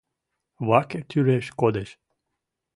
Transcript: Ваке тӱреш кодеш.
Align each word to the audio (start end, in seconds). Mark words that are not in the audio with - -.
Ваке 0.67 0.99
тӱреш 1.09 1.45
кодеш. 1.59 1.89